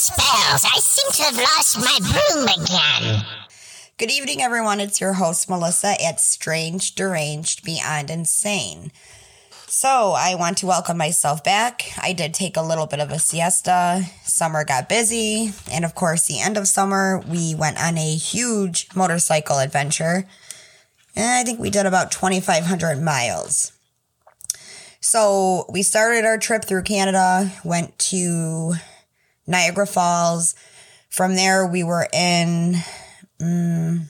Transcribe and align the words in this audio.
spells. 0.00 0.64
I 0.64 0.78
seem 0.78 1.12
to 1.12 1.22
have 1.24 1.36
lost 1.36 1.78
my 1.78 1.98
broom 2.00 2.48
again. 2.48 3.22
Good 3.98 4.10
evening, 4.10 4.40
everyone. 4.40 4.80
It's 4.80 4.98
your 4.98 5.12
host, 5.12 5.50
Melissa, 5.50 5.94
at 6.02 6.18
Strange, 6.20 6.94
Deranged, 6.94 7.62
Beyond 7.64 8.08
Insane. 8.08 8.92
So, 9.66 10.14
I 10.16 10.36
want 10.36 10.56
to 10.58 10.66
welcome 10.66 10.96
myself 10.96 11.44
back. 11.44 11.92
I 12.00 12.14
did 12.14 12.32
take 12.32 12.56
a 12.56 12.62
little 12.62 12.86
bit 12.86 12.98
of 12.98 13.10
a 13.10 13.18
siesta. 13.18 14.04
Summer 14.24 14.64
got 14.64 14.88
busy. 14.88 15.52
And 15.70 15.84
of 15.84 15.94
course, 15.94 16.26
the 16.26 16.40
end 16.40 16.56
of 16.56 16.66
summer, 16.66 17.22
we 17.28 17.54
went 17.54 17.78
on 17.78 17.98
a 17.98 18.16
huge 18.16 18.88
motorcycle 18.96 19.58
adventure. 19.58 20.26
And 21.14 21.26
I 21.26 21.44
think 21.44 21.60
we 21.60 21.68
did 21.68 21.84
about 21.84 22.10
2,500 22.10 23.02
miles. 23.02 23.72
So, 25.00 25.66
we 25.68 25.82
started 25.82 26.24
our 26.24 26.38
trip 26.38 26.64
through 26.64 26.84
Canada, 26.84 27.52
went 27.64 27.98
to 27.98 28.76
Niagara 29.50 29.86
Falls. 29.86 30.54
From 31.08 31.34
there, 31.34 31.66
we 31.66 31.82
were 31.82 32.06
in, 32.12 32.76
um, 33.40 34.08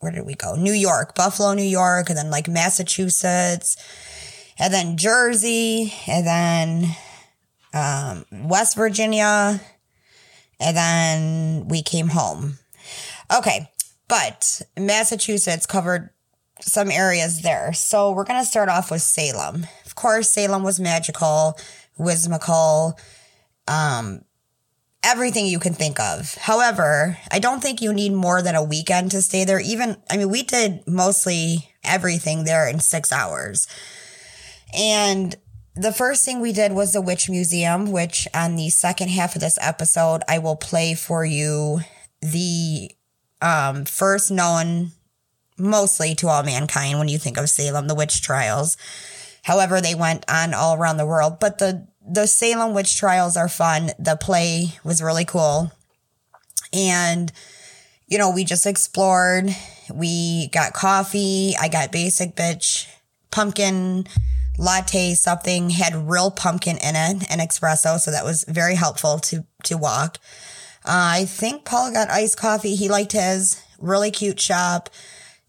where 0.00 0.10
did 0.10 0.24
we 0.24 0.34
go? 0.34 0.54
New 0.54 0.72
York, 0.72 1.14
Buffalo, 1.14 1.52
New 1.52 1.62
York, 1.62 2.08
and 2.08 2.16
then 2.16 2.30
like 2.30 2.48
Massachusetts, 2.48 3.76
and 4.58 4.72
then 4.72 4.96
Jersey, 4.96 5.92
and 6.06 6.26
then 6.26 6.96
um, 7.74 8.24
West 8.48 8.76
Virginia, 8.76 9.60
and 10.58 10.76
then 10.76 11.68
we 11.68 11.82
came 11.82 12.08
home. 12.08 12.58
Okay, 13.36 13.70
but 14.08 14.62
Massachusetts 14.78 15.66
covered 15.66 16.08
some 16.60 16.90
areas 16.90 17.42
there. 17.42 17.74
So 17.74 18.10
we're 18.12 18.24
going 18.24 18.40
to 18.40 18.46
start 18.46 18.70
off 18.70 18.90
with 18.90 19.02
Salem. 19.02 19.66
Of 19.84 19.94
course, 19.94 20.30
Salem 20.30 20.62
was 20.62 20.80
magical, 20.80 21.58
whimsical, 21.98 22.98
um, 23.68 24.22
everything 25.04 25.46
you 25.46 25.58
can 25.58 25.74
think 25.74 26.00
of. 26.00 26.34
However, 26.34 27.18
I 27.30 27.38
don't 27.38 27.60
think 27.60 27.80
you 27.80 27.92
need 27.92 28.12
more 28.12 28.42
than 28.42 28.54
a 28.54 28.64
weekend 28.64 29.12
to 29.12 29.22
stay 29.22 29.44
there. 29.44 29.60
Even, 29.60 29.96
I 30.10 30.16
mean, 30.16 30.30
we 30.30 30.42
did 30.42 30.82
mostly 30.86 31.70
everything 31.84 32.44
there 32.44 32.68
in 32.68 32.80
six 32.80 33.12
hours. 33.12 33.68
And 34.76 35.36
the 35.76 35.92
first 35.92 36.24
thing 36.24 36.40
we 36.40 36.52
did 36.52 36.72
was 36.72 36.92
the 36.92 37.00
Witch 37.00 37.30
Museum, 37.30 37.92
which 37.92 38.26
on 38.34 38.56
the 38.56 38.70
second 38.70 39.10
half 39.10 39.36
of 39.36 39.40
this 39.40 39.58
episode, 39.60 40.22
I 40.28 40.38
will 40.38 40.56
play 40.56 40.94
for 40.94 41.24
you 41.24 41.80
the 42.20 42.90
um, 43.40 43.84
first 43.84 44.30
known 44.30 44.90
mostly 45.56 46.14
to 46.16 46.28
all 46.28 46.42
mankind 46.42 46.98
when 46.98 47.08
you 47.08 47.18
think 47.18 47.36
of 47.36 47.48
Salem, 47.48 47.86
the 47.86 47.94
witch 47.94 48.22
trials. 48.22 48.76
However, 49.44 49.80
they 49.80 49.94
went 49.94 50.24
on 50.28 50.54
all 50.54 50.74
around 50.74 50.96
the 50.96 51.06
world, 51.06 51.38
but 51.40 51.58
the 51.58 51.86
the 52.08 52.26
Salem 52.26 52.74
witch 52.74 52.96
trials 52.96 53.36
are 53.36 53.48
fun. 53.48 53.90
The 53.98 54.16
play 54.16 54.78
was 54.84 55.02
really 55.02 55.24
cool. 55.24 55.72
And 56.72 57.32
you 58.06 58.16
know, 58.16 58.30
we 58.30 58.44
just 58.44 58.66
explored. 58.66 59.54
We 59.92 60.48
got 60.48 60.72
coffee. 60.72 61.54
I 61.60 61.68
got 61.68 61.92
basic 61.92 62.34
bitch 62.34 62.88
pumpkin 63.30 64.06
latte 64.58 65.14
something 65.14 65.70
had 65.70 65.94
real 65.94 66.30
pumpkin 66.30 66.76
in 66.78 66.96
it 66.96 67.30
and 67.30 67.40
espresso, 67.40 67.98
so 67.98 68.10
that 68.10 68.24
was 68.24 68.44
very 68.48 68.74
helpful 68.74 69.18
to 69.18 69.44
to 69.64 69.78
walk. 69.78 70.18
Uh, 70.84 71.20
I 71.20 71.24
think 71.26 71.64
Paul 71.64 71.92
got 71.92 72.10
iced 72.10 72.38
coffee. 72.38 72.74
He 72.74 72.88
liked 72.88 73.12
his 73.12 73.62
really 73.78 74.10
cute 74.10 74.40
shop. 74.40 74.90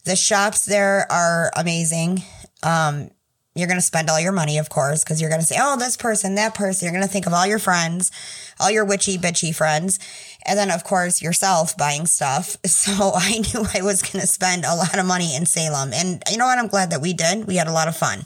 The 0.06 0.16
shops 0.16 0.66
there 0.66 1.12
are 1.12 1.52
amazing. 1.56 2.24
Um, 2.64 3.10
you're 3.56 3.68
going 3.68 3.80
to 3.80 3.86
spend 3.86 4.10
all 4.10 4.20
your 4.20 4.32
money, 4.32 4.58
of 4.58 4.70
course, 4.70 5.04
because 5.04 5.20
you're 5.20 5.30
going 5.30 5.42
to 5.42 5.46
say, 5.46 5.58
oh, 5.60 5.76
this 5.78 5.98
person, 5.98 6.36
that 6.36 6.54
person. 6.54 6.86
You're 6.86 6.94
going 6.94 7.06
to 7.06 7.12
think 7.12 7.26
of 7.26 7.34
all 7.34 7.48
your 7.48 7.60
friends, 7.60 8.12
all 8.60 8.70
your 8.70 8.86
witchy, 8.86 9.18
bitchy 9.18 9.54
friends. 9.54 10.00
And 10.46 10.58
then, 10.58 10.72
of 10.72 10.84
course, 10.84 11.22
yourself 11.22 11.76
buying 11.76 12.06
stuff. 12.06 12.58
So 12.80 13.12
I 13.14 13.40
knew 13.40 13.66
I 13.74 13.82
was 13.82 14.02
going 14.02 14.22
to 14.22 14.28
spend 14.28 14.64
a 14.64 14.74
lot 14.74 14.98
of 14.98 15.06
money 15.06 15.36
in 15.36 15.46
Salem. 15.46 15.92
And 15.94 16.24
you 16.32 16.38
know 16.38 16.46
what? 16.46 16.58
I'm 16.58 16.68
glad 16.68 16.92
that 16.92 17.02
we 17.02 17.14
did. 17.14 17.46
We 17.46 17.58
had 17.58 17.68
a 17.68 17.74
lot 17.74 17.90
of 17.90 17.96
fun. 17.96 18.24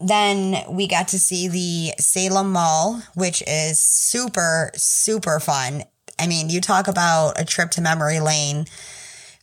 Then 0.00 0.64
we 0.68 0.88
got 0.88 1.08
to 1.08 1.18
see 1.18 1.48
the 1.48 2.02
Salem 2.02 2.52
Mall, 2.52 3.02
which 3.14 3.42
is 3.46 3.78
super, 3.78 4.72
super 4.74 5.38
fun. 5.38 5.84
I 6.18 6.26
mean, 6.26 6.50
you 6.50 6.60
talk 6.60 6.88
about 6.88 7.40
a 7.40 7.44
trip 7.44 7.70
to 7.72 7.80
memory 7.80 8.20
lane, 8.20 8.66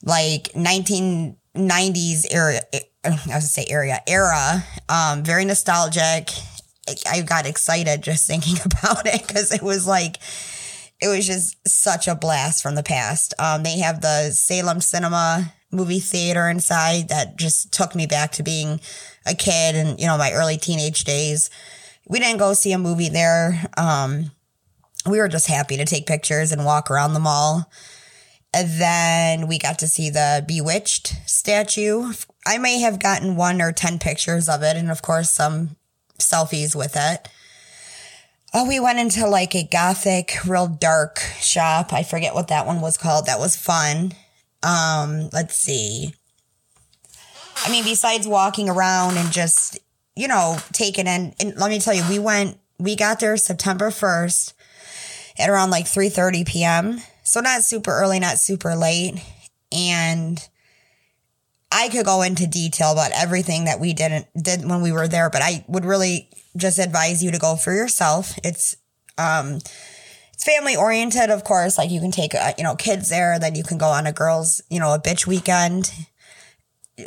like 0.03 0.51
1990s 0.53 2.25
era 2.29 2.59
I 3.03 3.09
was 3.09 3.25
gonna 3.25 3.41
say 3.41 3.65
area 3.69 4.01
era. 4.07 4.63
Um, 4.89 5.23
very 5.23 5.45
nostalgic. 5.45 6.29
I 7.09 7.21
got 7.21 7.45
excited 7.45 8.01
just 8.01 8.27
thinking 8.27 8.57
about 8.65 9.05
it 9.05 9.25
because 9.27 9.51
it 9.51 9.61
was 9.61 9.87
like 9.87 10.17
it 11.01 11.07
was 11.07 11.27
just 11.27 11.57
such 11.67 12.07
a 12.07 12.15
blast 12.15 12.63
from 12.63 12.75
the 12.75 12.83
past. 12.83 13.33
Um, 13.39 13.63
they 13.63 13.79
have 13.79 14.01
the 14.01 14.31
Salem 14.31 14.79
Cinema 14.79 15.53
movie 15.71 15.99
theater 15.99 16.47
inside 16.47 17.09
that 17.09 17.35
just 17.35 17.73
took 17.73 17.95
me 17.95 18.05
back 18.05 18.31
to 18.33 18.43
being 18.43 18.79
a 19.25 19.33
kid 19.33 19.75
and 19.75 19.99
you 19.99 20.07
know 20.07 20.17
my 20.17 20.31
early 20.31 20.57
teenage 20.57 21.03
days. 21.03 21.49
We 22.07 22.19
didn't 22.19 22.39
go 22.39 22.53
see 22.53 22.73
a 22.73 22.77
movie 22.77 23.09
there. 23.09 23.61
Um, 23.77 24.31
we 25.09 25.19
were 25.19 25.27
just 25.27 25.47
happy 25.47 25.77
to 25.77 25.85
take 25.85 26.05
pictures 26.05 26.51
and 26.51 26.65
walk 26.65 26.89
around 26.89 27.13
the 27.13 27.19
mall. 27.19 27.69
Then 28.53 29.47
we 29.47 29.57
got 29.57 29.79
to 29.79 29.87
see 29.87 30.09
the 30.09 30.43
Bewitched 30.47 31.15
statue. 31.25 32.13
I 32.45 32.57
may 32.57 32.79
have 32.79 32.99
gotten 32.99 33.35
one 33.35 33.61
or 33.61 33.71
10 33.71 33.99
pictures 33.99 34.47
of 34.47 34.61
it, 34.61 34.77
and 34.77 34.91
of 34.91 35.01
course, 35.01 35.29
some 35.29 35.75
selfies 36.19 36.75
with 36.75 36.95
it. 36.95 37.27
Oh, 38.53 38.67
we 38.67 38.79
went 38.79 38.99
into 38.99 39.27
like 39.27 39.55
a 39.55 39.63
gothic, 39.63 40.37
real 40.45 40.67
dark 40.67 41.19
shop. 41.39 41.91
I 41.91 42.03
forget 42.03 42.35
what 42.35 42.49
that 42.49 42.67
one 42.67 42.81
was 42.81 42.97
called. 42.97 43.25
That 43.25 43.39
was 43.39 43.55
fun. 43.55 44.13
Um, 44.61 45.29
let's 45.33 45.55
see. 45.55 46.13
I 47.65 47.71
mean, 47.71 47.83
besides 47.83 48.27
walking 48.27 48.69
around 48.69 49.17
and 49.17 49.31
just, 49.31 49.79
you 50.15 50.27
know, 50.27 50.57
taking 50.71 51.07
in, 51.07 51.33
and 51.39 51.55
let 51.55 51.69
me 51.71 51.79
tell 51.79 51.93
you, 51.93 52.03
we 52.07 52.19
went, 52.19 52.59
we 52.77 52.95
got 52.95 53.19
there 53.19 53.35
September 53.37 53.89
1st 53.89 54.53
at 55.39 55.49
around 55.49 55.71
like 55.71 55.85
3.30 55.85 56.45
p.m. 56.45 57.01
So 57.23 57.39
not 57.39 57.63
super 57.63 57.91
early, 57.91 58.19
not 58.19 58.37
super 58.37 58.75
late. 58.75 59.15
And 59.71 60.39
I 61.71 61.89
could 61.89 62.05
go 62.05 62.21
into 62.21 62.45
detail 62.45 62.91
about 62.91 63.11
everything 63.13 63.65
that 63.65 63.79
we 63.79 63.93
didn't 63.93 64.27
did 64.39 64.63
when 64.63 64.81
we 64.81 64.91
were 64.91 65.07
there, 65.07 65.29
but 65.29 65.41
I 65.41 65.65
would 65.67 65.85
really 65.85 66.29
just 66.55 66.77
advise 66.77 67.23
you 67.23 67.31
to 67.31 67.39
go 67.39 67.55
for 67.55 67.73
yourself. 67.73 68.37
It's 68.43 68.75
um 69.17 69.55
it's 70.33 70.43
family 70.43 70.75
oriented, 70.75 71.31
of 71.31 71.43
course. 71.43 71.77
Like 71.77 71.89
you 71.89 71.99
can 71.99 72.11
take 72.11 72.35
uh, 72.35 72.53
you 72.57 72.63
know 72.63 72.75
kids 72.75 73.09
there, 73.09 73.39
then 73.39 73.55
you 73.55 73.63
can 73.63 73.79
go 73.79 73.87
on 73.87 74.05
a 74.05 74.11
girls 74.11 74.61
you 74.69 74.79
know 74.79 74.93
a 74.93 74.99
bitch 74.99 75.25
weekend. 75.25 75.91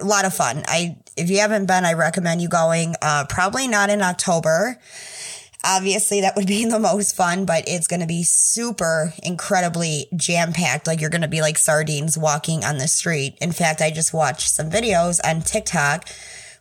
A 0.01 0.05
lot 0.05 0.25
of 0.25 0.35
fun. 0.35 0.65
I 0.67 0.97
if 1.17 1.31
you 1.31 1.39
haven't 1.39 1.67
been, 1.67 1.85
I 1.85 1.93
recommend 1.93 2.43
you 2.43 2.49
going. 2.49 2.97
Uh, 3.01 3.25
probably 3.29 3.69
not 3.69 3.89
in 3.89 4.03
October 4.03 4.81
Obviously, 5.65 6.21
that 6.21 6.37
would 6.37 6.47
be 6.47 6.65
the 6.69 6.79
most 6.79 7.17
fun, 7.17 7.45
but 7.45 7.65
it's 7.67 7.87
going 7.87 8.01
to 8.01 8.07
be 8.07 8.23
super 8.23 9.13
incredibly 9.23 10.07
jam 10.17 10.53
packed. 10.53 10.87
Like 10.87 11.01
you're 11.01 11.11
going 11.11 11.23
to 11.23 11.29
be 11.29 11.41
like 11.41 11.59
sardines 11.59 12.17
walking 12.17 12.65
on 12.65 12.79
the 12.79 12.89
street. 12.89 13.37
In 13.41 13.53
fact, 13.53 13.81
I 13.81 13.91
just 13.91 14.15
watched 14.15 14.51
some 14.51 14.71
videos 14.71 15.21
on 15.25 15.43
TikTok 15.43 16.09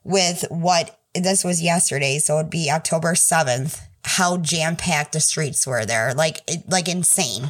with 0.04 0.46
what 0.50 1.00
this 1.14 1.44
was 1.44 1.62
yesterday. 1.62 2.20
So 2.20 2.40
it'd 2.40 2.52
be 2.52 2.70
October 2.72 3.14
7th, 3.14 3.82
how 4.04 4.38
jam 4.38 4.76
packed 4.76 5.14
the 5.14 5.20
streets 5.20 5.66
were 5.66 5.86
there. 5.86 6.14
Like, 6.14 6.42
like 6.68 6.88
insane. 6.88 7.50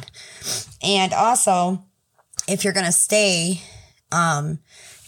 And 0.82 1.12
also, 1.12 1.84
if 2.48 2.64
you're 2.64 2.72
going 2.72 2.86
to 2.86 2.92
stay, 2.92 3.60
um, 4.12 4.60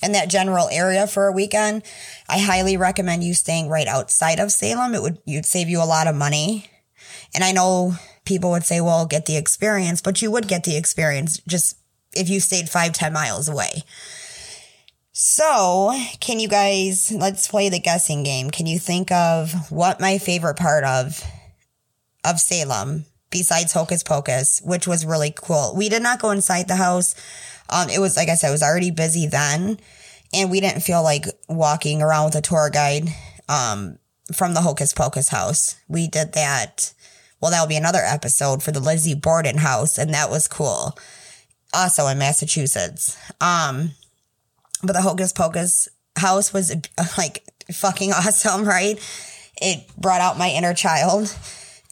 in 0.02 0.12
that 0.12 0.28
general 0.28 0.68
area 0.70 1.06
for 1.06 1.26
a 1.26 1.32
weekend, 1.32 1.82
I 2.28 2.38
highly 2.38 2.76
recommend 2.76 3.24
you 3.24 3.34
staying 3.34 3.68
right 3.68 3.86
outside 3.86 4.38
of 4.38 4.52
Salem. 4.52 4.94
It 4.94 5.02
would 5.02 5.18
you'd 5.24 5.46
save 5.46 5.68
you 5.68 5.82
a 5.82 5.84
lot 5.84 6.06
of 6.06 6.14
money. 6.14 6.70
And 7.34 7.42
I 7.42 7.52
know 7.52 7.94
people 8.24 8.50
would 8.50 8.64
say, 8.64 8.80
well, 8.80 9.06
get 9.06 9.26
the 9.26 9.36
experience, 9.36 10.00
but 10.00 10.20
you 10.20 10.30
would 10.30 10.48
get 10.48 10.64
the 10.64 10.76
experience 10.76 11.38
just 11.46 11.78
if 12.12 12.28
you 12.28 12.40
stayed 12.40 12.68
five, 12.68 12.92
ten 12.92 13.12
miles 13.12 13.48
away. 13.48 13.82
So, 15.12 15.92
can 16.20 16.38
you 16.38 16.48
guys, 16.48 17.10
let's 17.10 17.48
play 17.48 17.68
the 17.68 17.80
guessing 17.80 18.22
game. 18.22 18.50
Can 18.50 18.66
you 18.66 18.78
think 18.78 19.10
of 19.10 19.52
what 19.70 20.00
my 20.00 20.18
favorite 20.18 20.56
part 20.56 20.84
of, 20.84 21.24
of 22.24 22.38
Salem 22.38 23.04
besides 23.30 23.72
Hocus 23.72 24.04
Pocus, 24.04 24.62
which 24.64 24.86
was 24.86 25.04
really 25.04 25.32
cool? 25.34 25.74
We 25.76 25.88
did 25.88 26.02
not 26.04 26.20
go 26.20 26.30
inside 26.30 26.68
the 26.68 26.76
house. 26.76 27.16
Um, 27.68 27.90
it 27.90 27.98
was, 27.98 28.16
like 28.16 28.28
I 28.28 28.36
said, 28.36 28.50
it 28.50 28.52
was 28.52 28.62
already 28.62 28.92
busy 28.92 29.26
then. 29.26 29.80
And 30.32 30.50
we 30.50 30.60
didn't 30.60 30.82
feel 30.82 31.02
like 31.02 31.24
walking 31.48 32.02
around 32.02 32.26
with 32.26 32.34
a 32.36 32.42
tour 32.42 32.70
guide, 32.70 33.08
um, 33.48 33.98
from 34.32 34.54
the 34.54 34.60
Hocus 34.60 34.92
Pocus 34.92 35.28
house. 35.28 35.76
We 35.88 36.06
did 36.06 36.32
that. 36.34 36.92
Well, 37.40 37.50
that'll 37.50 37.66
be 37.66 37.76
another 37.76 38.02
episode 38.02 38.62
for 38.62 38.72
the 38.72 38.80
Lizzie 38.80 39.14
Borden 39.14 39.58
house. 39.58 39.96
And 39.96 40.12
that 40.12 40.30
was 40.30 40.48
cool. 40.48 40.98
Also 41.72 42.06
in 42.08 42.18
Massachusetts. 42.18 43.16
Um, 43.40 43.92
but 44.82 44.92
the 44.92 45.02
Hocus 45.02 45.32
Pocus 45.32 45.88
house 46.16 46.52
was 46.52 46.74
like 47.18 47.44
fucking 47.72 48.12
awesome, 48.12 48.64
right? 48.68 48.98
It 49.60 49.86
brought 49.96 50.20
out 50.20 50.38
my 50.38 50.50
inner 50.50 50.74
child. 50.74 51.34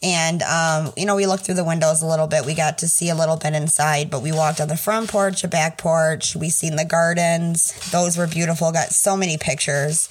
And, 0.02 0.42
um, 0.42 0.92
you 0.96 1.06
know, 1.06 1.16
we 1.16 1.26
looked 1.26 1.44
through 1.44 1.54
the 1.54 1.64
windows 1.64 2.02
a 2.02 2.06
little 2.06 2.26
bit. 2.26 2.44
We 2.44 2.54
got 2.54 2.78
to 2.78 2.88
see 2.88 3.08
a 3.08 3.14
little 3.14 3.36
bit 3.36 3.54
inside, 3.54 4.10
but 4.10 4.22
we 4.22 4.30
walked 4.30 4.60
on 4.60 4.68
the 4.68 4.76
front 4.76 5.08
porch, 5.08 5.42
the 5.42 5.48
back 5.48 5.78
porch. 5.78 6.36
We 6.36 6.50
seen 6.50 6.76
the 6.76 6.84
gardens. 6.84 7.72
Those 7.90 8.16
were 8.18 8.26
beautiful. 8.26 8.72
Got 8.72 8.90
so 8.90 9.16
many 9.16 9.38
pictures. 9.38 10.08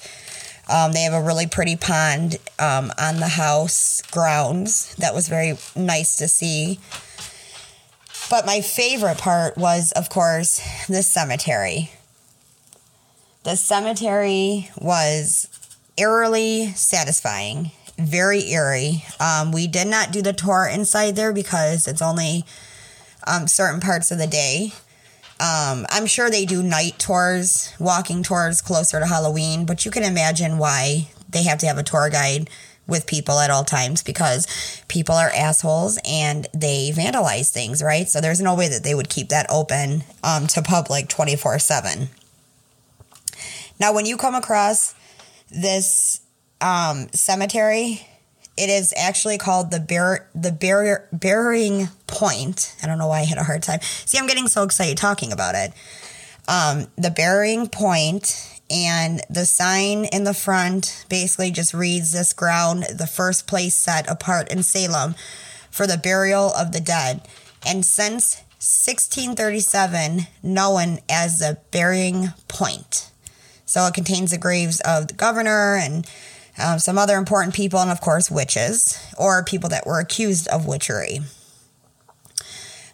Um, 0.68 0.92
they 0.92 1.02
have 1.02 1.12
a 1.12 1.22
really 1.22 1.46
pretty 1.46 1.76
pond 1.76 2.38
um, 2.58 2.90
on 2.98 3.20
the 3.20 3.28
house 3.28 4.02
grounds. 4.10 4.94
That 4.96 5.14
was 5.14 5.28
very 5.28 5.56
nice 5.76 6.16
to 6.16 6.26
see. 6.26 6.80
But 8.28 8.44
my 8.44 8.60
favorite 8.60 9.18
part 9.18 9.56
was, 9.56 9.92
of 9.92 10.08
course, 10.08 10.60
the 10.88 11.04
cemetery. 11.04 11.92
The 13.44 13.54
cemetery 13.54 14.68
was 14.76 15.48
eerily 15.96 16.72
satisfying, 16.74 17.70
very 17.98 18.50
eerie. 18.50 19.04
Um, 19.20 19.52
we 19.52 19.66
did 19.66 19.86
not 19.86 20.12
do 20.12 20.22
the 20.22 20.32
tour 20.32 20.68
inside 20.70 21.16
there 21.16 21.32
because 21.32 21.86
it's 21.86 22.02
only 22.02 22.44
um, 23.26 23.48
certain 23.48 23.80
parts 23.80 24.10
of 24.10 24.18
the 24.18 24.26
day. 24.26 24.72
Um, 25.38 25.86
I'm 25.90 26.06
sure 26.06 26.30
they 26.30 26.46
do 26.46 26.62
night 26.62 26.98
tours, 26.98 27.74
walking 27.78 28.22
tours 28.22 28.62
closer 28.62 29.00
to 29.00 29.06
Halloween, 29.06 29.66
but 29.66 29.84
you 29.84 29.90
can 29.90 30.02
imagine 30.02 30.58
why 30.58 31.08
they 31.28 31.42
have 31.42 31.58
to 31.58 31.66
have 31.66 31.78
a 31.78 31.82
tour 31.82 32.08
guide 32.08 32.48
with 32.86 33.06
people 33.06 33.40
at 33.40 33.50
all 33.50 33.64
times 33.64 34.02
because 34.02 34.46
people 34.88 35.14
are 35.14 35.30
assholes 35.30 35.98
and 36.08 36.46
they 36.54 36.90
vandalize 36.94 37.50
things, 37.50 37.82
right? 37.82 38.08
So 38.08 38.20
there's 38.20 38.40
no 38.40 38.54
way 38.54 38.68
that 38.68 38.84
they 38.84 38.94
would 38.94 39.08
keep 39.08 39.28
that 39.28 39.46
open 39.50 40.04
um, 40.22 40.46
to 40.48 40.62
public 40.62 41.08
24 41.08 41.58
7. 41.58 42.08
Now, 43.78 43.92
when 43.92 44.06
you 44.06 44.16
come 44.16 44.34
across 44.34 44.94
this 45.50 46.20
um, 46.60 47.08
cemetery, 47.12 48.06
it 48.56 48.70
is 48.70 48.94
actually 48.96 49.38
called 49.38 49.70
the 49.70 49.80
bear 49.80 50.28
the 50.34 50.52
barrier 50.52 51.08
burying 51.12 51.88
point. 52.06 52.74
I 52.82 52.86
don't 52.86 52.98
know 52.98 53.08
why 53.08 53.20
I 53.20 53.24
had 53.24 53.38
a 53.38 53.44
hard 53.44 53.62
time. 53.62 53.80
See, 53.82 54.18
I'm 54.18 54.26
getting 54.26 54.48
so 54.48 54.62
excited 54.62 54.96
talking 54.96 55.32
about 55.32 55.54
it. 55.54 55.72
Um, 56.48 56.86
the 56.96 57.10
burying 57.10 57.68
point 57.68 58.60
and 58.70 59.20
the 59.28 59.44
sign 59.44 60.06
in 60.06 60.24
the 60.24 60.34
front 60.34 61.06
basically 61.08 61.50
just 61.50 61.74
reads 61.74 62.12
this 62.12 62.32
ground 62.32 62.84
the 62.84 63.06
first 63.06 63.46
place 63.46 63.74
set 63.74 64.10
apart 64.10 64.50
in 64.50 64.62
Salem 64.62 65.14
for 65.70 65.86
the 65.86 65.98
burial 65.98 66.52
of 66.54 66.72
the 66.72 66.80
dead. 66.80 67.28
And 67.66 67.84
since 67.84 68.42
1637, 68.58 70.26
known 70.42 70.98
as 71.08 71.40
the 71.40 71.58
burying 71.70 72.28
point. 72.48 73.10
So 73.66 73.86
it 73.86 73.94
contains 73.94 74.30
the 74.30 74.38
graves 74.38 74.80
of 74.80 75.08
the 75.08 75.14
governor 75.14 75.76
and 75.76 76.06
um, 76.58 76.78
some 76.78 76.98
other 76.98 77.16
important 77.16 77.54
people, 77.54 77.80
and 77.80 77.90
of 77.90 78.00
course, 78.00 78.30
witches 78.30 78.98
or 79.18 79.44
people 79.44 79.70
that 79.70 79.86
were 79.86 80.00
accused 80.00 80.48
of 80.48 80.66
witchery. 80.66 81.20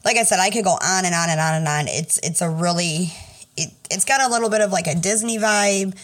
Like 0.05 0.17
I 0.17 0.25
said, 0.25 0.41
I 0.41 0.51
could 0.51 0.65
go 0.65 0.73
on 0.73 1.05
and 1.05 1.15
on 1.15 1.31
and 1.31 1.41
on 1.41 1.55
and 1.55 1.69
on. 1.69 1.89
It's 1.89 2.19
it's 2.19 2.41
a 2.41 2.51
really 2.51 3.13
it, 3.57 3.71
it's 3.91 4.05
got 4.05 4.21
a 4.21 4.29
little 4.29 4.51
bit 4.51 4.61
of 4.61 4.73
like 4.73 4.87
a 4.87 4.95
Disney 4.95 5.39
vibe 5.39 5.97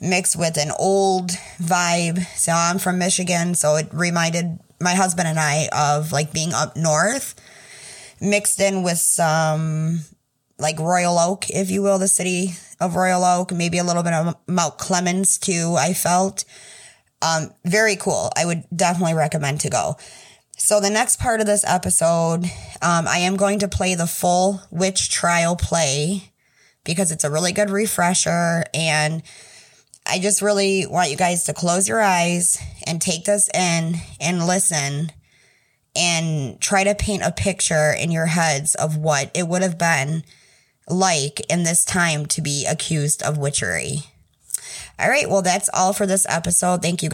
mixed 0.00 0.36
with 0.36 0.56
an 0.56 0.70
old 0.78 1.30
vibe. 1.58 2.24
So 2.36 2.52
I'm 2.52 2.78
from 2.78 2.98
Michigan, 2.98 3.54
so 3.54 3.76
it 3.76 3.88
reminded 3.92 4.58
my 4.80 4.94
husband 4.94 5.28
and 5.28 5.38
I 5.38 5.68
of 5.72 6.12
like 6.12 6.32
being 6.32 6.52
up 6.52 6.76
north, 6.76 7.34
mixed 8.20 8.60
in 8.60 8.82
with 8.82 8.98
some 8.98 10.00
like 10.58 10.78
Royal 10.78 11.18
Oak, 11.18 11.50
if 11.50 11.70
you 11.70 11.82
will, 11.82 11.98
the 11.98 12.08
city 12.08 12.52
of 12.80 12.96
Royal 12.96 13.24
Oak, 13.24 13.52
maybe 13.52 13.78
a 13.78 13.84
little 13.84 14.02
bit 14.02 14.12
of 14.12 14.36
Mount 14.46 14.78
Clemens 14.78 15.38
too. 15.38 15.74
I 15.78 15.92
felt 15.92 16.44
um, 17.24 17.50
very 17.64 17.96
cool. 17.96 18.30
I 18.36 18.44
would 18.44 18.64
definitely 18.74 19.14
recommend 19.14 19.60
to 19.60 19.70
go. 19.70 19.96
So 20.56 20.78
the 20.78 20.90
next 20.90 21.18
part 21.18 21.40
of 21.40 21.46
this 21.46 21.64
episode, 21.66 22.44
um, 22.82 23.08
I 23.08 23.18
am 23.18 23.36
going 23.36 23.58
to 23.60 23.68
play 23.68 23.94
the 23.94 24.06
full 24.06 24.60
witch 24.70 25.10
trial 25.10 25.56
play 25.56 26.30
because 26.84 27.10
it's 27.10 27.24
a 27.24 27.30
really 27.30 27.52
good 27.52 27.70
refresher 27.70 28.64
and 28.74 29.22
I 30.06 30.18
just 30.18 30.42
really 30.42 30.86
want 30.86 31.10
you 31.10 31.16
guys 31.16 31.44
to 31.44 31.54
close 31.54 31.88
your 31.88 32.02
eyes 32.02 32.58
and 32.86 33.00
take 33.00 33.24
this 33.24 33.48
in 33.54 33.94
and 34.20 34.46
listen 34.46 35.10
and 35.96 36.60
try 36.60 36.84
to 36.84 36.94
paint 36.94 37.22
a 37.22 37.32
picture 37.32 37.90
in 37.90 38.10
your 38.10 38.26
heads 38.26 38.74
of 38.74 38.98
what 38.98 39.30
it 39.34 39.48
would 39.48 39.62
have 39.62 39.78
been 39.78 40.24
like 40.86 41.40
in 41.50 41.62
this 41.62 41.86
time 41.86 42.26
to 42.26 42.42
be 42.42 42.66
accused 42.66 43.22
of 43.22 43.38
witchery. 43.38 44.00
All 44.98 45.08
right, 45.08 45.28
well, 45.28 45.42
that's 45.42 45.68
all 45.74 45.92
for 45.92 46.06
this 46.06 46.24
episode. 46.28 46.80
Thank 46.82 47.02
you. 47.02 47.10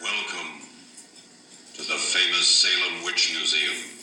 Welcome 0.00 0.62
to 1.74 1.82
the 1.82 1.98
famous 1.98 2.46
Salem 2.46 3.04
Witch 3.04 3.32
Museum. 3.36 3.97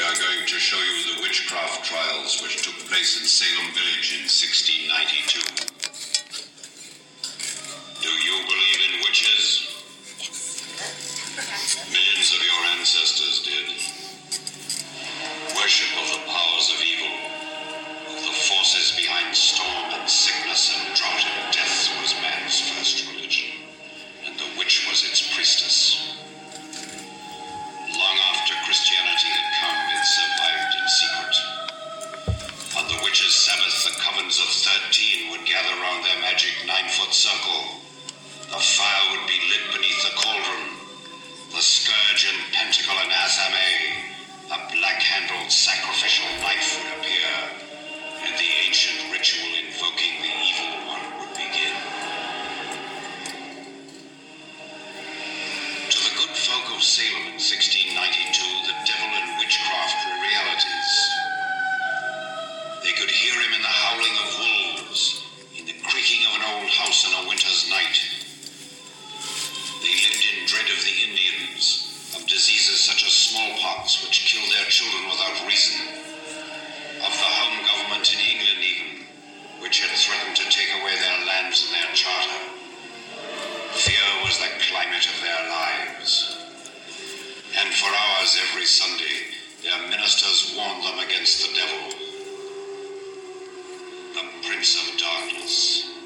We 0.00 0.06
are 0.06 0.14
going 0.14 0.46
to 0.46 0.58
show 0.58 0.78
you 0.78 1.14
the 1.14 1.20
witchcraft 1.20 1.84
trials 1.84 2.40
which 2.40 2.62
took 2.62 2.72
place 2.88 3.20
in 3.20 3.26
Salem 3.26 3.70
Village 3.74 4.16
in 4.16 4.24
1692. 4.24 5.59
Black-handled 46.00 46.40
sacrificial 46.40 46.79
of 94.60 94.98
Darkness, 94.98 95.99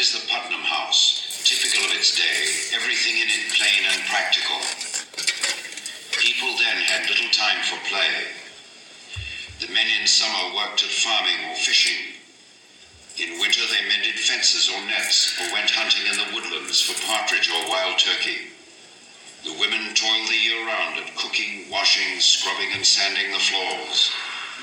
is 0.00 0.16
the 0.16 0.32
Putnam 0.32 0.64
House, 0.64 1.44
typical 1.44 1.84
of 1.84 1.92
its 1.92 2.16
day, 2.16 2.72
everything 2.72 3.20
in 3.20 3.28
it 3.28 3.52
plain 3.52 3.84
and 3.84 4.00
practical. 4.08 4.56
People 6.16 6.56
then 6.56 6.80
had 6.88 7.04
little 7.04 7.28
time 7.36 7.60
for 7.68 7.76
play. 7.84 8.32
The 9.60 9.68
men 9.68 9.84
in 10.00 10.08
summer 10.08 10.56
worked 10.56 10.80
at 10.80 10.88
farming 10.88 11.52
or 11.52 11.56
fishing. 11.60 12.16
In 13.20 13.44
winter, 13.44 13.60
they 13.68 13.84
mended 13.92 14.16
fences 14.16 14.72
or 14.72 14.80
nets 14.88 15.36
or 15.36 15.52
went 15.52 15.68
hunting 15.68 16.08
in 16.08 16.16
the 16.16 16.32
woodlands 16.32 16.80
for 16.80 16.96
partridge 17.04 17.52
or 17.52 17.68
wild 17.68 18.00
turkey. 18.00 18.56
The 19.44 19.52
women 19.60 19.84
toiled 19.92 20.32
the 20.32 20.40
year 20.40 20.64
round 20.64 20.96
at 20.96 21.12
cooking, 21.12 21.68
washing, 21.68 22.24
scrubbing, 22.24 22.72
and 22.72 22.88
sanding 22.88 23.36
the 23.36 23.44
floors, 23.52 24.08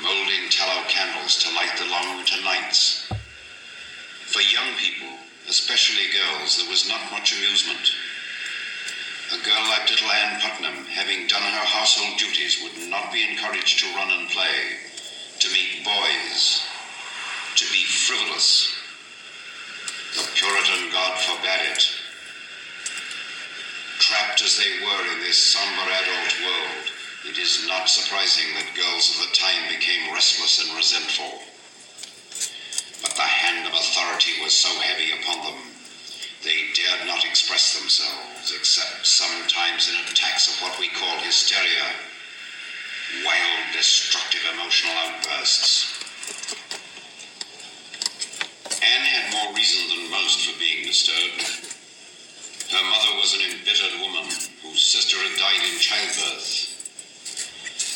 molding 0.01 0.49
tallow 0.49 0.81
candles 0.89 1.37
to 1.45 1.53
light 1.53 1.77
the 1.77 1.85
long 1.93 2.17
winter 2.17 2.41
nights. 2.41 3.05
For 4.33 4.41
young 4.41 4.73
people, 4.81 5.16
especially 5.47 6.11
girls, 6.11 6.57
there 6.57 6.69
was 6.69 6.87
not 6.87 7.11
much 7.11 7.31
amusement. 7.31 7.91
A 9.33 9.43
girl 9.43 9.63
like 9.69 9.89
little 9.89 10.11
Anne 10.11 10.39
Putnam, 10.39 10.85
having 10.85 11.27
done 11.27 11.41
her 11.41 11.67
household 11.67 12.17
duties, 12.17 12.59
would 12.63 12.89
not 12.89 13.11
be 13.11 13.23
encouraged 13.23 13.79
to 13.79 13.95
run 13.95 14.11
and 14.11 14.29
play, 14.29 14.79
to 15.39 15.51
meet 15.51 15.83
boys, 15.83 16.63
to 17.55 17.65
be 17.71 17.83
frivolous. 17.83 18.75
The 20.15 20.27
Puritan 20.35 20.91
God 20.91 21.17
forbade 21.19 21.71
it. 21.75 21.83
Trapped 23.99 24.41
as 24.43 24.57
they 24.57 24.85
were 24.85 25.13
in 25.13 25.19
this 25.19 25.37
somber 25.37 25.91
adult 25.91 26.33
world, 26.43 26.85
it 27.27 27.37
is 27.37 27.67
not 27.67 27.89
surprising 27.89 28.53
that 28.55 28.75
girls 28.75 29.11
of 29.15 29.27
the 29.27 29.35
time 29.35 29.67
became 29.67 30.13
restless 30.13 30.63
and 30.63 30.77
resentful. 30.77 31.46
The 33.17 33.23
hand 33.23 33.65
of 33.65 33.73
authority 33.73 34.33
was 34.43 34.53
so 34.53 34.69
heavy 34.79 35.09
upon 35.09 35.43
them, 35.43 35.57
they 36.43 36.69
dared 36.75 37.07
not 37.07 37.25
express 37.25 37.73
themselves, 37.79 38.53
except 38.55 39.07
sometimes 39.07 39.89
in 39.89 39.95
attacks 40.05 40.47
of 40.47 40.61
what 40.61 40.79
we 40.79 40.87
call 40.89 41.17
hysteria, 41.25 41.97
wild, 43.25 43.73
destructive 43.73 44.41
emotional 44.53 44.93
outbursts. 45.01 45.97
Anne 48.85 49.05
had 49.09 49.33
more 49.33 49.55
reason 49.55 49.89
than 49.89 50.11
most 50.11 50.45
for 50.45 50.59
being 50.59 50.85
disturbed. 50.85 51.41
Her 52.69 52.85
mother 52.85 53.17
was 53.17 53.33
an 53.33 53.49
embittered 53.49 53.99
woman 53.99 54.29
whose 54.61 54.81
sister 54.81 55.17
had 55.17 55.39
died 55.39 55.65
in 55.73 55.79
childbirth. 55.79 56.69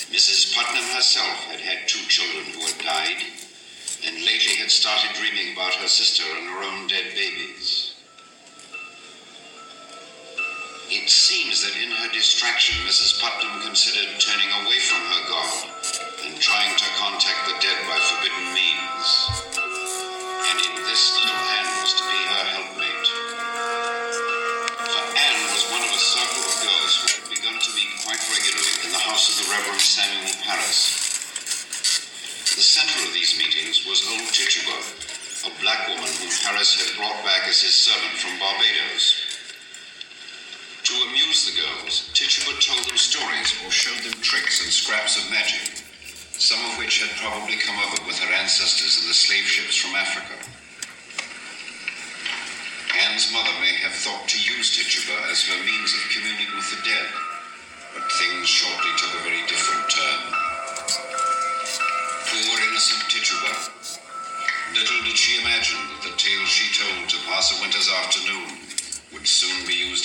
Mrs. 0.10 0.56
Putnam 0.56 0.96
herself 0.96 1.46
had 1.46 1.60
had 1.62 1.88
two 1.88 2.04
children 2.10 2.46
who 2.58 2.66
had 2.66 2.84
died, 2.84 3.41
and 4.06 4.16
lately 4.26 4.56
had 4.58 4.72
started 4.72 5.14
dreaming 5.14 5.54
about 5.54 5.74
her 5.76 5.88
sister 5.88 6.24
and 6.38 6.50
her 6.50 6.64
own 6.64 6.88
dead 6.88 7.14
babies. 7.14 7.94
It 10.90 11.10
seems 11.10 11.64
that 11.64 11.78
in 11.80 11.92
her 11.92 12.10
distraction, 12.12 12.76
Mrs. 12.86 13.22
Putnam 13.22 13.62
considered 13.62 14.20
turning 14.20 14.52
away 14.66 14.80
from 14.80 15.00
her 15.00 15.24
God 15.30 15.54
and 16.26 16.36
trying 16.42 16.76
to 16.76 16.86
contact 17.00 17.48
the 17.48 17.56
dead 17.62 17.80
by 17.88 17.98
forbidden 18.12 18.51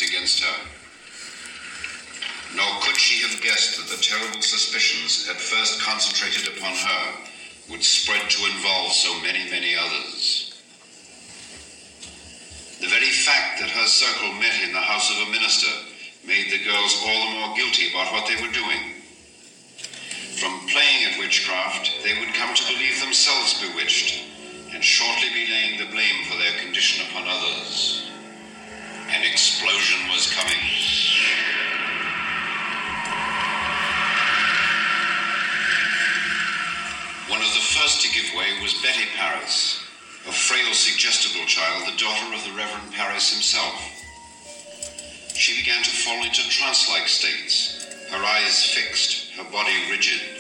against 0.09 0.43
her. 0.43 0.59
Nor 2.55 2.81
could 2.83 2.97
she 2.97 3.23
have 3.27 3.43
guessed 3.43 3.77
that 3.77 3.89
the 3.91 4.03
terrible 4.03 4.41
suspicions 4.41 5.29
at 5.29 5.37
first 5.37 5.83
concentrated 5.83 6.57
upon 6.57 6.75
her 6.75 7.05
would 7.71 7.83
spread 7.83 8.31
to 8.31 8.47
involve 8.47 8.93
so 8.93 9.13
many, 9.21 9.51
many 9.51 9.75
others. 9.75 10.55
The 12.81 12.89
very 12.89 13.11
fact 13.11 13.61
that 13.61 13.71
her 13.71 13.87
circle 13.87 14.33
met 14.35 14.55
in 14.63 14.73
the 14.73 14.81
house 14.81 15.11
of 15.11 15.27
a 15.27 15.31
minister 15.31 15.73
made 16.27 16.51
the 16.51 16.65
girls 16.65 17.03
all 17.05 17.27
the 17.27 17.39
more 17.41 17.57
guilty 17.57 17.91
about 17.91 18.13
what 18.13 18.29
they 18.29 18.37
were 18.37 18.53
doing. 18.53 19.03
From 20.37 20.61
playing 20.69 21.05
at 21.07 21.19
witchcraft, 21.19 21.91
they 22.05 22.19
would 22.21 22.35
come 22.35 22.55
to 22.55 22.73
believe 22.73 23.01
themselves 23.01 23.63
bewitched 23.63 24.25
and 24.73 24.85
shortly 24.85 25.31
be 25.33 25.51
laying 25.51 25.79
the 25.79 25.91
blame 25.91 26.25
for 26.31 26.37
their 26.37 26.53
condition 26.61 27.07
upon 27.09 27.25
others. 27.27 28.06
Explosion 29.27 30.09
was 30.09 30.31
coming. 30.33 30.57
One 37.29 37.41
of 37.41 37.53
the 37.53 37.67
first 37.75 38.03
to 38.03 38.09
give 38.15 38.33
way 38.37 38.47
was 38.63 38.81
Betty 38.83 39.07
Parris, 39.17 39.83
a 40.29 40.33
frail, 40.33 40.73
suggestible 40.73 41.45
child, 41.47 41.93
the 41.93 41.99
daughter 41.99 42.35
of 42.35 42.45
the 42.45 42.57
Reverend 42.57 42.93
Parris 42.93 43.33
himself. 43.33 43.75
She 45.35 45.61
began 45.61 45.83
to 45.83 45.91
fall 45.91 46.25
into 46.25 46.49
trance 46.49 46.89
like 46.89 47.09
states, 47.09 47.85
her 48.11 48.25
eyes 48.25 48.65
fixed, 48.65 49.33
her 49.33 49.51
body 49.51 49.75
rigid. 49.91 50.36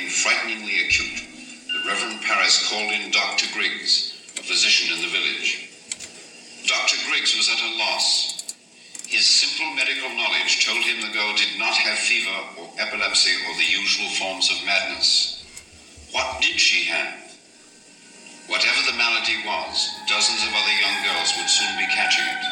Became 0.00 0.16
frighteningly 0.16 0.80
acute, 0.86 1.28
the 1.68 1.84
Reverend 1.86 2.22
Parris 2.22 2.70
called 2.70 2.90
in 2.90 3.10
Dr. 3.10 3.44
Griggs, 3.52 4.16
a 4.38 4.42
physician 4.42 4.96
in 4.96 5.02
the 5.02 5.12
village. 5.12 5.68
Dr. 6.64 6.96
Griggs 7.04 7.36
was 7.36 7.50
at 7.52 7.60
a 7.60 7.76
loss. 7.76 8.56
His 9.06 9.26
simple 9.26 9.76
medical 9.76 10.08
knowledge 10.08 10.64
told 10.64 10.80
him 10.80 11.02
the 11.02 11.12
girl 11.12 11.36
did 11.36 11.52
not 11.58 11.74
have 11.74 11.98
fever 11.98 12.32
or 12.56 12.70
epilepsy 12.78 13.30
or 13.44 13.52
the 13.58 13.68
usual 13.68 14.08
forms 14.16 14.50
of 14.50 14.64
madness. 14.64 15.44
What 16.12 16.40
did 16.40 16.58
she 16.58 16.88
have? 16.88 17.36
Whatever 18.48 18.80
the 18.90 18.96
malady 18.96 19.36
was, 19.44 20.00
dozens 20.08 20.40
of 20.48 20.56
other 20.56 20.76
young 20.80 21.04
girls 21.04 21.36
would 21.36 21.50
soon 21.50 21.76
be 21.76 21.84
catching 21.92 22.24
it. 22.24 22.44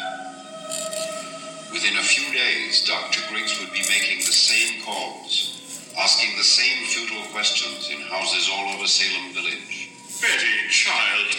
Within 1.73 1.97
a 1.97 2.05
few 2.05 2.31
days, 2.31 2.85
Dr. 2.85 3.21
Griggs 3.33 3.59
would 3.59 3.73
be 3.73 3.81
making 3.89 4.19
the 4.19 4.37
same 4.37 4.83
calls, 4.85 5.58
asking 5.99 6.31
the 6.37 6.43
same 6.47 6.87
futile 6.87 7.27
questions 7.35 7.89
in 7.91 7.99
houses 8.07 8.49
all 8.51 8.71
over 8.75 8.87
Salem 8.87 9.33
village. 9.35 9.91
Betty, 10.23 10.55
child, 10.71 11.35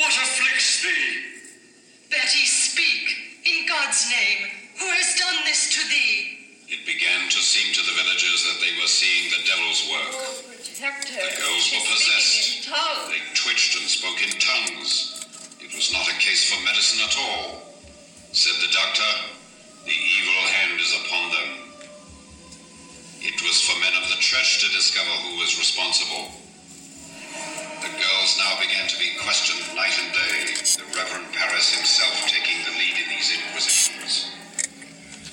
what 0.00 0.12
afflicts 0.16 0.82
thee? 0.82 1.44
Betty, 2.10 2.44
speak, 2.48 3.04
in 3.44 3.68
God's 3.68 4.08
name. 4.08 4.48
Who 4.80 4.88
has 4.96 5.16
done 5.20 5.44
this 5.44 5.76
to 5.76 5.80
thee? 5.88 6.40
It 6.72 6.88
began 6.88 7.28
to 7.28 7.40
seem 7.40 7.72
to 7.76 7.82
the 7.84 7.92
villagers 8.00 8.48
that 8.48 8.58
they 8.64 8.72
were 8.80 8.88
seeing 8.88 9.28
the 9.28 9.44
devil's 9.44 9.82
work. 9.92 10.12
Oh, 10.16 10.40
Protect 10.56 11.08
her. 11.12 11.20
The 11.20 11.36
girls 11.36 11.62
She's 11.68 11.84
were 11.84 11.92
possessed. 11.92 12.68
in. 12.68 13.12
They 13.12 13.22
twitched 13.36 13.76
and 13.76 13.86
spoke 13.88 14.18
in 14.24 14.32
tongues. 14.40 15.20
It 15.60 15.68
was 15.76 15.92
not 15.92 16.08
a 16.08 16.16
case 16.16 16.48
for 16.48 16.56
medicine 16.64 17.04
at 17.04 17.16
all. 17.20 17.76
Said 18.32 18.56
the 18.64 18.72
doctor, 18.72 19.12
the 19.84 19.92
evil 19.92 20.42
hand 20.48 20.80
is 20.80 20.96
upon 21.04 21.24
them. 21.36 21.61
It 23.22 23.38
was 23.38 23.62
for 23.62 23.78
men 23.78 23.94
of 24.02 24.10
the 24.10 24.18
church 24.18 24.58
to 24.66 24.74
discover 24.74 25.14
who 25.22 25.38
was 25.38 25.54
responsible. 25.54 26.34
The 27.78 27.94
girls 27.94 28.34
now 28.42 28.58
began 28.58 28.90
to 28.90 28.98
be 28.98 29.14
questioned 29.22 29.62
night 29.78 29.94
and 29.94 30.10
day, 30.10 30.58
the 30.58 30.82
Reverend 30.90 31.30
Parris 31.30 31.70
himself 31.70 32.18
taking 32.26 32.58
the 32.66 32.74
lead 32.74 32.98
in 32.98 33.06
these 33.14 33.30
inquisitions. 33.30 34.26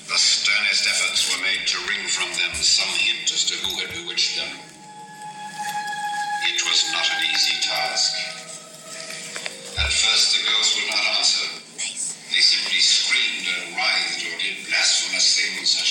The 0.06 0.14
sternest 0.22 0.86
efforts 0.86 1.34
were 1.34 1.42
made 1.42 1.66
to 1.66 1.82
wring 1.90 2.06
from 2.06 2.30
them 2.38 2.54
some 2.62 2.94
hint 2.94 3.26
as 3.34 3.42
to 3.50 3.58
who 3.58 3.82
had 3.82 3.90
bewitched 3.90 4.38
them. 4.38 4.54
It 6.46 6.62
was 6.70 6.86
not 6.94 7.10
an 7.10 7.26
easy 7.26 7.58
task. 7.58 8.14
At 9.82 9.90
first, 9.90 10.38
the 10.38 10.46
girls 10.46 10.78
would 10.78 10.94
not 10.94 11.04
answer. 11.18 11.46
They 12.30 12.38
simply 12.38 12.78
screamed 12.78 13.50
and 13.50 13.74
writhed 13.74 14.22
or 14.30 14.38
did 14.38 14.62
blasphemous 14.70 15.42
things 15.42 15.74
as 15.74 15.89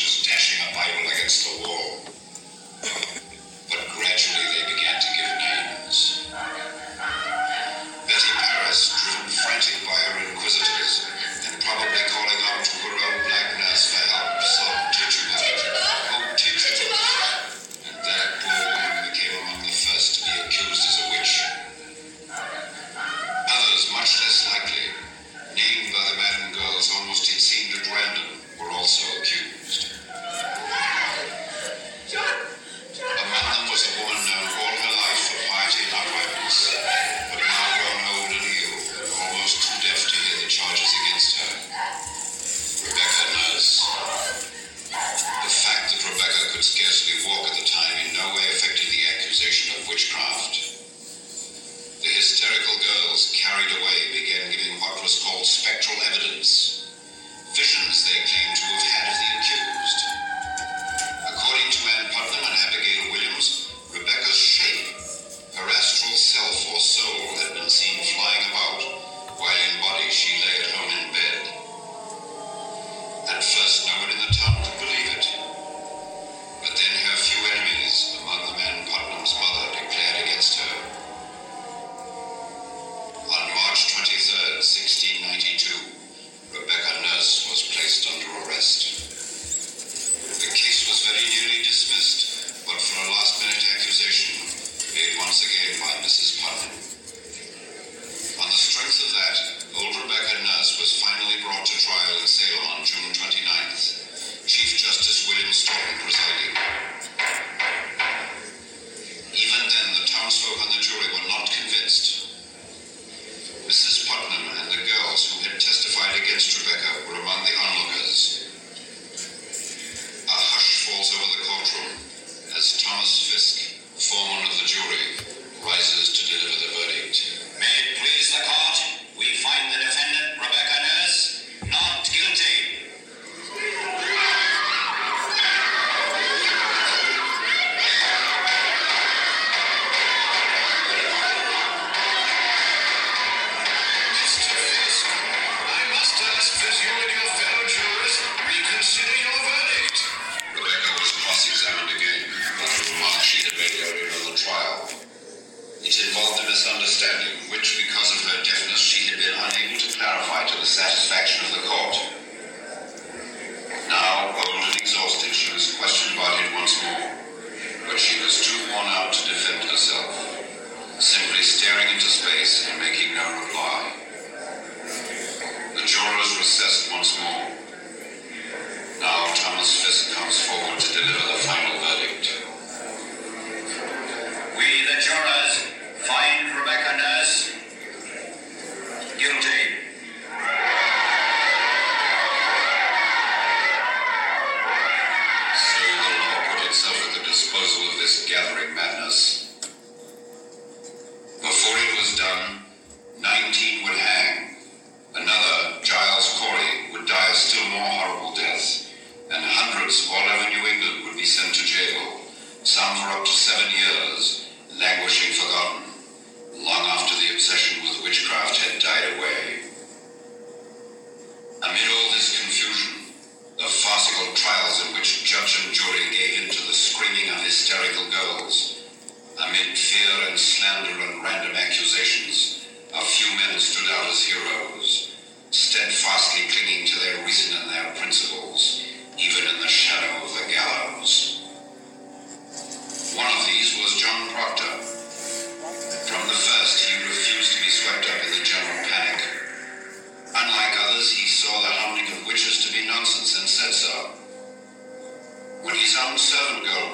involved 156.07 156.38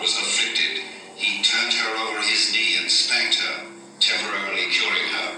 was 0.06 0.22
afflicted, 0.22 0.86
he 1.18 1.42
turned 1.42 1.74
her 1.74 1.90
over 2.06 2.22
his 2.22 2.54
knee 2.54 2.78
and 2.78 2.86
spanked 2.86 3.42
her, 3.42 3.66
temporarily 3.98 4.70
curing 4.70 5.10
her. 5.18 5.32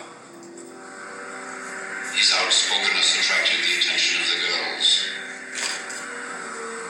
His 2.12 2.36
outspokenness 2.36 3.16
attracted 3.16 3.64
the 3.64 3.80
attention 3.80 4.20
of 4.20 4.28
the 4.28 4.40
girls. 4.44 4.88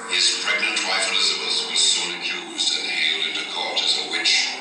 His 0.09 0.41
pregnant 0.41 0.81
wife 0.89 1.05
Elizabeth 1.13 1.69
was 1.69 1.77
soon 1.77 2.17
accused 2.17 2.81
and 2.81 2.89
hailed 2.89 3.25
into 3.29 3.45
court 3.53 3.77
as 3.77 3.93
a 4.01 4.09
witch. 4.09 4.57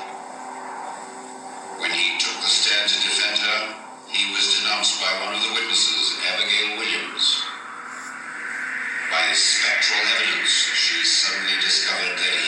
When 1.81 1.97
he 1.97 2.21
took 2.21 2.37
the 2.45 2.53
stand 2.53 2.85
to 2.93 3.01
defend 3.01 3.41
her, 3.41 3.61
he 4.13 4.29
was 4.37 4.61
denounced 4.61 5.01
by 5.01 5.25
one 5.25 5.33
of 5.33 5.41
the 5.41 5.57
witnesses, 5.57 6.21
Abigail 6.37 6.77
Williams. 6.77 7.49
By 9.09 9.33
spectral 9.33 10.05
evidence, 10.21 10.51
she 10.51 11.05
suddenly 11.05 11.57
discovered 11.63 12.19
that 12.19 12.35
he 12.43 12.46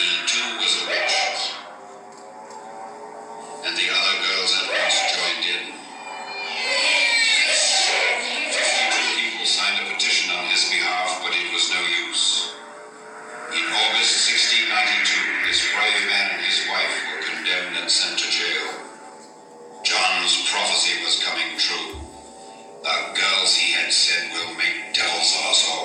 prophecy 20.79 21.05
was 21.05 21.25
coming 21.25 21.59
true. 21.59 21.97
The 22.85 23.19
girls 23.19 23.57
he 23.57 23.73
had 23.73 23.93
said 23.93 24.31
will 24.33 24.55
make 24.57 24.95
devil's 24.95 25.35
of 25.35 25.51
us 25.51 25.69
all. 25.73 25.78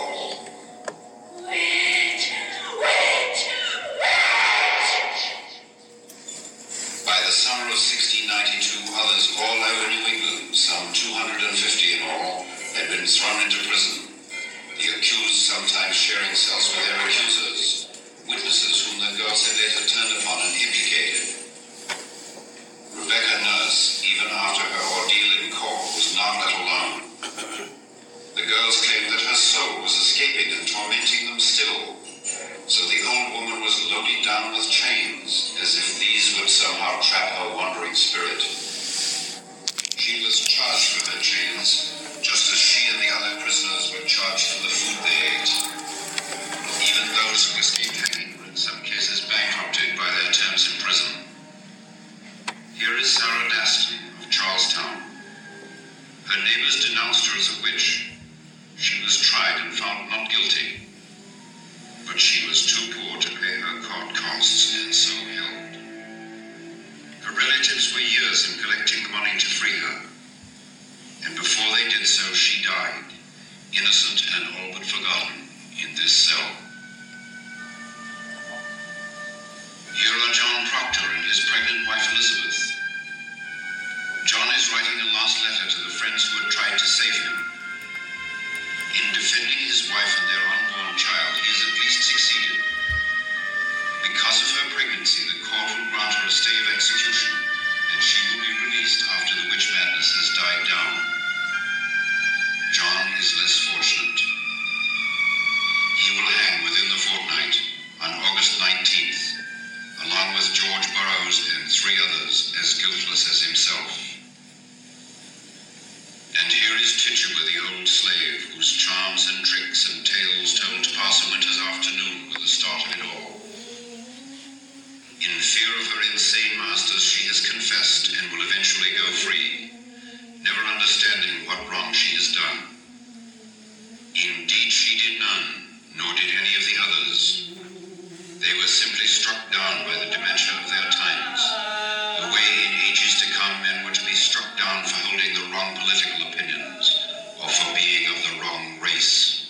For 147.59 147.75
being 147.75 148.07
of 148.09 148.17
the 148.23 148.41
wrong 148.41 148.79
race. 148.81 149.45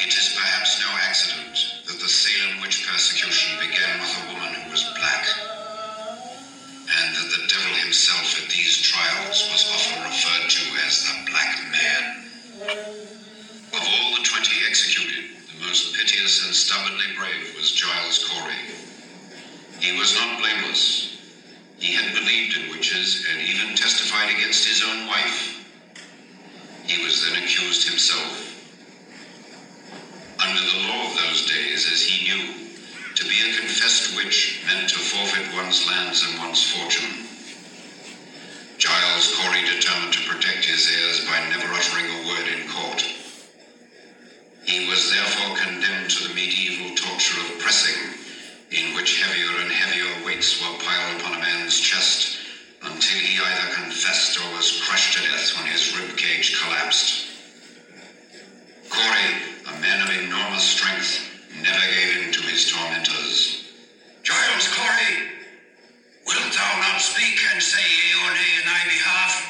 It 0.00 0.08
is 0.08 0.34
perhaps 0.34 0.80
no 0.80 0.88
accident 1.04 1.84
that 1.86 2.00
the 2.00 2.08
Salem 2.08 2.62
witch 2.62 2.86
persecution 2.88 3.58
began 3.60 4.00
with 4.00 4.16
a 4.16 4.32
woman 4.32 4.54
who 4.54 4.70
was 4.70 4.82
black, 4.96 5.26
and 6.88 7.16
that 7.16 7.30
the 7.30 7.46
devil 7.46 7.74
himself 7.76 8.42
at 8.42 8.48
these 8.48 8.80
trials 8.80 9.44
was 9.52 9.66
often 9.68 10.02
referred 10.02 10.48
to 10.48 10.62
as 10.86 11.04
the 11.04 11.30
Black 11.30 11.60
Man. 11.70 12.24
Of 13.72 13.82
all 13.86 14.16
the 14.16 14.24
twenty 14.24 14.56
executed, 14.66 15.36
the 15.52 15.66
most 15.66 15.94
piteous 15.94 16.44
and 16.44 16.54
stubbornly 16.54 17.12
brave 17.16 17.54
was 17.54 17.70
Giles 17.72 18.24
Corey. 18.24 18.72
He 19.80 19.92
was 19.98 20.14
not 20.14 20.38
blameless. 20.40 21.16
He 21.78 21.92
had 21.92 22.14
believed 22.14 22.56
in 22.56 22.70
witches 22.70 23.26
and 23.30 23.40
even 23.40 23.74
testified 23.76 24.30
against 24.30 24.66
his 24.66 24.82
own 24.82 25.06
wife. 25.06 25.49
He 26.90 27.04
was 27.04 27.22
then 27.22 27.40
accused 27.44 27.88
himself. 27.88 28.52
Under 30.40 30.60
the 30.60 30.88
law 30.88 31.06
of 31.08 31.16
those 31.18 31.46
days, 31.46 31.86
as 31.86 32.02
he 32.02 32.24
knew, 32.24 32.66
to 33.14 33.24
be 33.28 33.38
a 33.42 33.60
confessed 33.60 34.16
witch 34.16 34.60
meant 34.66 34.88
to 34.88 34.98
forfeit 34.98 35.54
one's 35.54 35.86
lands 35.86 36.24
and 36.24 36.36
one's 36.36 36.68
fortune. 36.68 37.28
Giles 38.78 39.32
Corey 39.36 39.62
determined 39.66 40.14
to 40.14 40.28
protect 40.28 40.64
his 40.64 40.88
heirs 40.88 41.24
by 41.26 41.38
never 41.48 41.72
uttering 41.72 42.10
a 42.10 42.26
word 42.26 42.48
in 42.48 42.68
court. 42.68 43.04
He 44.64 44.88
was 44.88 45.12
therefore 45.12 45.56
condemned 45.58 46.10
to 46.10 46.26
the 46.26 46.34
medieval 46.34 46.96
torture 46.96 47.38
of 47.38 47.60
pressing, 47.60 48.18
in 48.72 48.96
which 48.96 49.22
heavier 49.22 49.60
and 49.60 49.70
heavier 49.70 50.24
weights 50.24 50.60
were 50.60 50.76
piled 50.80 51.20
upon 51.20 51.34
a 51.34 51.38
man's 51.38 51.78
chest 51.78 52.29
he 53.18 53.38
either 53.40 53.74
confessed 53.74 54.38
or 54.38 54.50
was 54.54 54.80
crushed 54.82 55.16
to 55.16 55.22
death 55.22 55.56
when 55.56 55.66
his 55.66 55.96
rib 55.96 56.16
cage 56.16 56.60
collapsed. 56.60 57.26
Corey, 58.88 59.34
a 59.66 59.80
man 59.80 60.02
of 60.02 60.10
enormous 60.24 60.62
strength, 60.62 61.20
never 61.62 61.86
gave 61.92 62.26
in 62.26 62.32
to 62.32 62.40
his 62.42 62.70
tormentors. 62.70 63.64
Giles 64.22 64.68
Corey, 64.68 65.28
wilt 66.26 66.52
thou 66.52 66.80
not 66.80 67.00
speak 67.00 67.38
and 67.52 67.62
say 67.62 67.82
yea 67.82 68.14
or 68.26 68.32
nay 68.34 68.50
in 68.60 68.66
thy 68.66 68.84
behalf? 68.84 69.46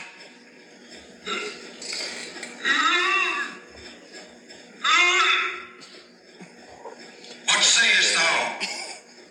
What 7.46 7.62
sayest 7.62 8.14
thou? 8.14 8.58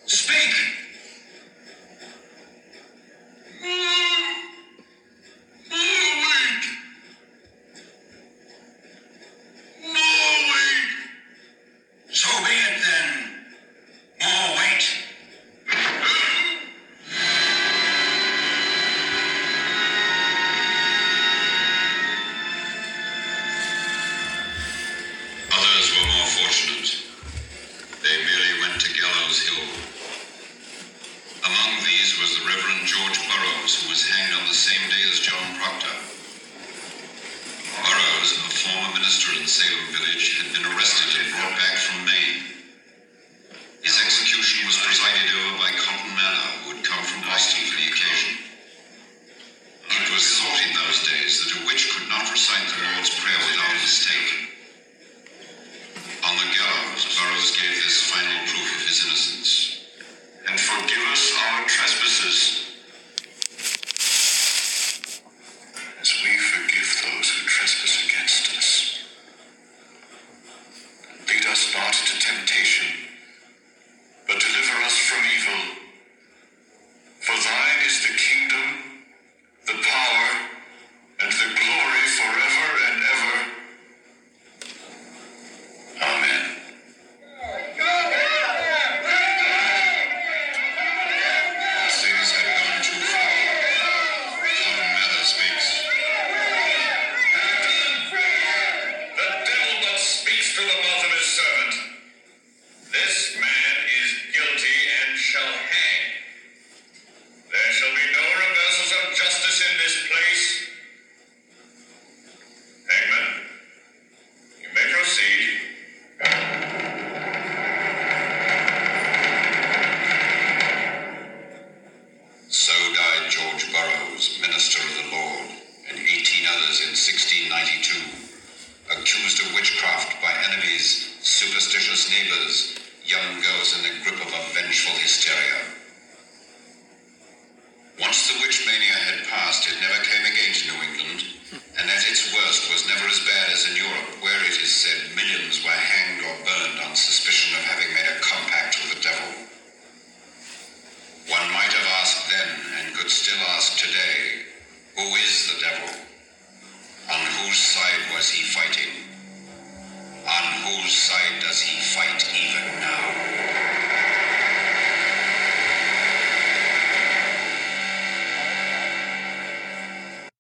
Speak! 0.06 0.59